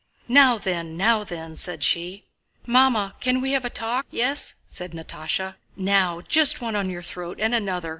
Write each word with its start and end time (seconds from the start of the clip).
"Now 0.27 0.57
then, 0.57 0.97
now 0.97 1.23
then!" 1.23 1.55
said 1.57 1.83
she. 1.83 2.25
"Mamma, 2.65 3.13
can 3.19 3.39
we 3.39 3.51
have 3.51 3.63
a 3.65 3.69
talk? 3.69 4.07
Yes?" 4.09 4.55
said 4.67 4.93
Natásha. 4.93 5.57
"Now, 5.75 6.21
just 6.21 6.59
one 6.59 6.75
on 6.75 6.89
your 6.89 7.03
throat 7.03 7.37
and 7.39 7.53
another... 7.53 7.89